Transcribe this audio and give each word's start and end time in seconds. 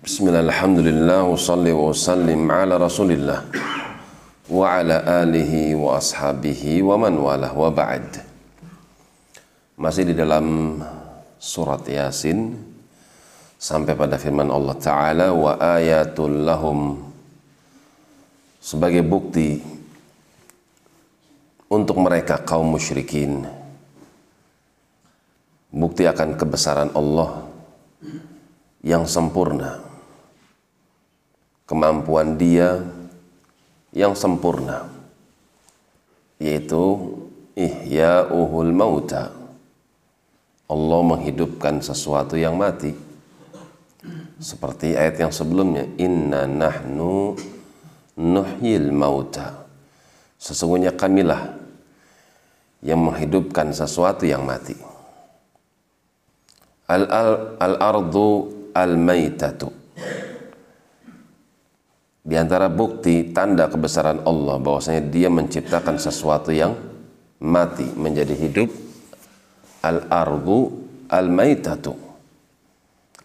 Bismillah, 0.00 0.48
alhamdulillah, 0.48 1.28
wa 1.28 1.36
salli 1.36 1.76
wa 1.76 1.92
sallim 1.92 2.48
ala 2.48 2.80
rasulillah 2.80 3.44
wa 4.48 4.64
ala 4.64 5.04
alihi 5.20 5.76
wa 5.76 6.00
ashabihi 6.00 6.80
wa 6.80 6.96
man 6.96 7.20
walah 7.20 7.52
wa 7.52 7.68
ba'd. 7.68 8.24
Masih 9.76 10.08
di 10.08 10.16
dalam 10.16 10.80
surat 11.36 11.84
Yasin 11.84 12.56
sampai 13.60 13.92
pada 13.92 14.16
firman 14.16 14.48
Allah 14.48 14.72
Ta'ala 14.80 15.36
wa 15.36 15.60
ayatul 15.60 16.48
lahum 16.48 16.96
sebagai 18.56 19.04
bukti 19.04 19.60
untuk 21.68 22.00
mereka 22.00 22.40
kaum 22.40 22.72
musyrikin 22.72 23.44
bukti 25.68 26.08
akan 26.08 26.40
kebesaran 26.40 26.88
Allah 26.96 27.44
yang 28.80 29.04
sempurna 29.04 29.89
kemampuan 31.70 32.34
dia 32.34 32.82
yang 33.94 34.18
sempurna 34.18 34.90
yaitu 36.42 37.14
ihya'uhul 37.54 38.74
mauta. 38.74 39.30
Allah 40.66 41.00
menghidupkan 41.04 41.78
sesuatu 41.78 42.34
yang 42.34 42.58
mati. 42.58 42.90
Seperti 44.40 44.96
ayat 44.96 45.20
yang 45.20 45.32
sebelumnya 45.34 45.84
inna 46.00 46.48
nahnu 46.48 47.36
nuhyil 48.16 48.88
mauta. 48.90 49.68
Sesungguhnya 50.40 50.96
kamilah 50.96 51.54
yang 52.80 52.98
menghidupkan 53.04 53.76
sesuatu 53.76 54.24
yang 54.24 54.42
mati. 54.42 54.72
Al 56.88 57.04
al 57.06 57.30
al 57.60 57.74
ardu 57.78 58.48
al 58.72 58.96
maitatu 58.96 59.79
di 62.30 62.38
antara 62.38 62.70
bukti 62.70 63.34
tanda 63.34 63.66
kebesaran 63.66 64.22
Allah 64.22 64.62
bahwasanya 64.62 65.02
Dia 65.10 65.26
menciptakan 65.26 65.98
sesuatu 65.98 66.54
yang 66.54 66.78
mati 67.42 67.90
menjadi 67.98 68.38
hidup 68.38 68.70
al-ardu 69.82 70.86
al-maitatu 71.10 71.98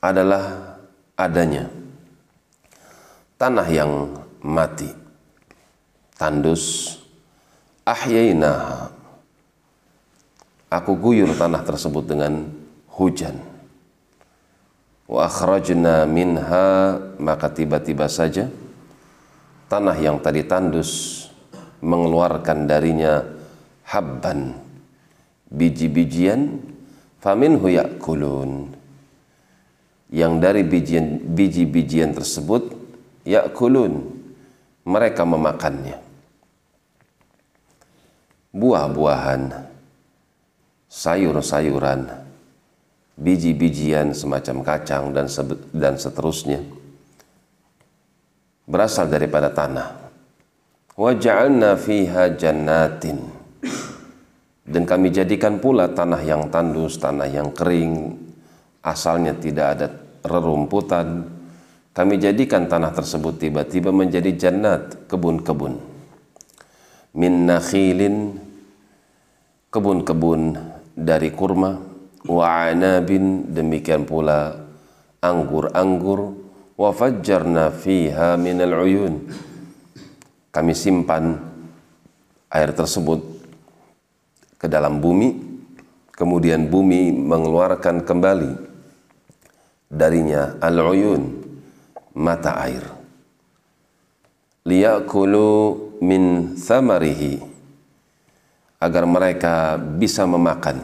adalah 0.00 0.72
adanya 1.20 1.68
tanah 3.36 3.68
yang 3.68 3.92
mati 4.40 4.88
tandus 6.16 6.96
ahyainaha 7.84 8.88
aku 10.72 10.96
guyur 10.96 11.28
tanah 11.36 11.60
tersebut 11.60 12.08
dengan 12.08 12.48
hujan. 12.96 13.36
Wa 15.04 15.28
akhrajna 15.28 16.08
minha 16.08 16.96
maka 17.20 17.52
tiba-tiba 17.52 18.08
saja 18.08 18.48
tanah 19.74 19.98
yang 19.98 20.22
tadi 20.22 20.46
tandus 20.46 21.26
mengeluarkan 21.82 22.70
darinya 22.70 23.26
habban 23.82 24.54
biji-bijian 25.50 26.62
faminhu 27.18 27.66
yakulun. 27.74 28.70
Yang 30.14 30.32
dari 30.38 30.62
bijian 30.62 31.26
biji-bijian 31.34 32.14
tersebut 32.14 32.70
yakulun 33.26 34.14
mereka 34.86 35.26
memakannya. 35.26 35.98
Buah-buahan 38.54 39.58
sayur-sayuran 40.86 42.14
biji-bijian 43.18 44.14
semacam 44.14 44.62
kacang 44.62 45.10
dan 45.10 45.26
dan 45.74 45.98
seterusnya 45.98 46.62
berasal 48.64 49.08
daripada 49.08 49.52
tanah. 49.52 50.04
Waja'alna 50.94 51.76
fiha 51.76 52.32
jannatin. 52.38 53.18
Dan 54.64 54.88
kami 54.88 55.12
jadikan 55.12 55.60
pula 55.60 55.92
tanah 55.92 56.24
yang 56.24 56.48
tandus, 56.48 56.96
tanah 56.96 57.28
yang 57.28 57.52
kering, 57.52 58.16
asalnya 58.80 59.36
tidak 59.36 59.66
ada 59.76 59.86
rerumputan. 60.24 61.28
Kami 61.92 62.14
jadikan 62.16 62.64
tanah 62.64 62.90
tersebut 62.96 63.36
tiba-tiba 63.36 63.92
menjadi 63.92 64.32
jannat, 64.32 65.04
kebun-kebun. 65.06 65.76
Min 67.14 67.44
nakhilin, 67.46 68.40
kebun-kebun 69.68 70.56
dari 70.96 71.30
kurma, 71.30 71.78
wa 72.24 72.44
anabin, 72.64 73.52
demikian 73.52 74.08
pula 74.08 74.64
anggur-anggur, 75.20 76.43
wa 76.74 76.90
fajjarna 76.90 77.70
fiha 77.70 78.34
minal 78.38 78.82
uyun. 78.82 79.26
Kami 80.54 80.70
simpan 80.70 81.34
air 82.46 82.70
tersebut 82.70 83.18
ke 84.54 84.70
dalam 84.70 85.02
bumi 85.02 85.34
kemudian 86.14 86.70
bumi 86.70 87.10
mengeluarkan 87.10 88.06
kembali 88.06 88.52
darinya 89.90 90.54
al-uyun 90.62 91.42
mata 92.14 92.54
air. 92.62 92.86
Liyakulu 94.64 95.76
min 96.00 96.54
thamarihi 96.56 97.42
agar 98.80 99.04
mereka 99.04 99.76
bisa 99.76 100.24
memakan 100.24 100.80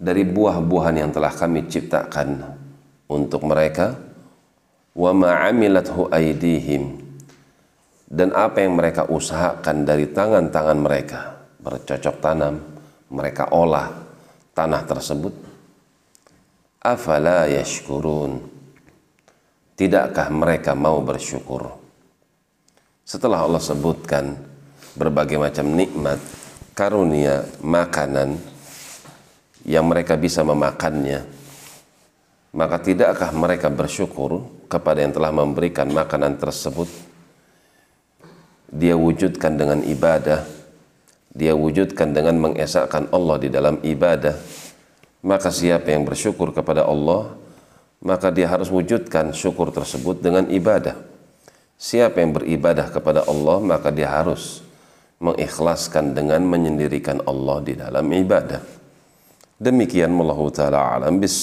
dari 0.00 0.24
buah-buahan 0.24 0.96
yang 0.96 1.10
telah 1.12 1.28
kami 1.34 1.68
ciptakan 1.68 2.56
untuk 3.10 3.44
mereka 3.44 3.98
wa 4.96 5.10
aidihim 6.10 6.98
dan 8.10 8.34
apa 8.34 8.66
yang 8.66 8.74
mereka 8.74 9.06
usahakan 9.06 9.86
dari 9.86 10.10
tangan-tangan 10.10 10.78
mereka 10.78 11.20
bercocok 11.62 12.16
tanam 12.18 12.58
mereka 13.10 13.50
olah 13.54 13.90
tanah 14.54 14.82
tersebut 14.86 15.34
afala 16.80 17.46
yashkurun? 17.46 18.40
Tidakkah 19.76 20.28
mereka 20.28 20.76
mau 20.76 21.00
bersyukur? 21.00 21.72
Setelah 23.00 23.48
Allah 23.48 23.62
sebutkan 23.64 24.36
berbagai 24.92 25.40
macam 25.40 25.72
nikmat 25.72 26.20
karunia 26.76 27.48
makanan 27.64 28.36
yang 29.64 29.88
mereka 29.88 30.20
bisa 30.20 30.44
memakannya 30.44 31.39
maka 32.50 32.82
tidakkah 32.82 33.30
mereka 33.30 33.70
bersyukur 33.70 34.42
kepada 34.66 35.06
yang 35.06 35.14
telah 35.14 35.30
memberikan 35.30 35.86
makanan 35.86 36.34
tersebut? 36.34 36.90
Dia 38.70 38.98
wujudkan 38.98 39.54
dengan 39.54 39.82
ibadah. 39.86 40.46
Dia 41.30 41.54
wujudkan 41.54 42.10
dengan 42.10 42.42
mengesahkan 42.42 43.10
Allah 43.14 43.36
di 43.38 43.48
dalam 43.50 43.78
ibadah. 43.86 44.34
Maka 45.22 45.54
siapa 45.54 45.94
yang 45.94 46.02
bersyukur 46.02 46.50
kepada 46.50 46.86
Allah 46.86 47.38
maka 48.00 48.32
dia 48.32 48.48
harus 48.48 48.72
wujudkan 48.72 49.30
syukur 49.36 49.68
tersebut 49.70 50.24
dengan 50.24 50.48
ibadah. 50.48 50.96
Siapa 51.76 52.20
yang 52.20 52.32
beribadah 52.32 52.88
kepada 52.88 53.28
Allah 53.28 53.60
maka 53.60 53.92
dia 53.92 54.08
harus 54.08 54.64
mengikhlaskan 55.20 56.16
dengan 56.16 56.40
menyendirikan 56.48 57.20
Allah 57.28 57.60
di 57.60 57.76
dalam 57.76 58.08
ibadah. 58.08 58.60
Demikian 59.60 60.08
wallahu 60.16 60.48
taala 60.48 60.96
alam 60.96 61.20
bis 61.20 61.36